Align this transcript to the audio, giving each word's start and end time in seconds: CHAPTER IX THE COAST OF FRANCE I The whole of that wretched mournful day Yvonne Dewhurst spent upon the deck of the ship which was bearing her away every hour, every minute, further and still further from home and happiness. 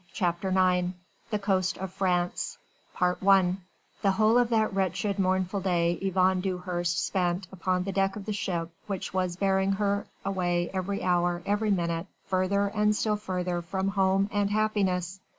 CHAPTER 0.13 0.49
IX 0.49 0.93
THE 1.29 1.37
COAST 1.37 1.77
OF 1.77 1.91
FRANCE 1.93 2.57
I 2.99 3.55
The 4.01 4.11
whole 4.13 4.39
of 4.39 4.49
that 4.49 4.73
wretched 4.73 5.19
mournful 5.19 5.59
day 5.61 5.93
Yvonne 6.01 6.41
Dewhurst 6.41 7.05
spent 7.05 7.47
upon 7.51 7.83
the 7.83 7.91
deck 7.91 8.15
of 8.15 8.25
the 8.25 8.33
ship 8.33 8.71
which 8.87 9.13
was 9.13 9.35
bearing 9.35 9.73
her 9.73 10.07
away 10.25 10.71
every 10.73 11.03
hour, 11.03 11.43
every 11.45 11.69
minute, 11.69 12.07
further 12.25 12.65
and 12.69 12.95
still 12.95 13.15
further 13.15 13.61
from 13.61 13.89
home 13.89 14.27
and 14.33 14.49
happiness. 14.49 15.19